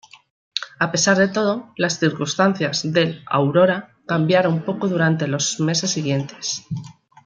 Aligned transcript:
A 0.79 0.91
pesar 0.91 1.15
de 1.19 1.27
todo, 1.27 1.69
las 1.77 1.99
circunstancias 1.99 2.91
del 2.91 3.21
"Aurora" 3.27 3.97
cambiaron 4.07 4.63
poco 4.65 4.87
durante 4.87 5.27
los 5.27 5.59
meses 5.59 5.91
siguientes. 5.91 6.63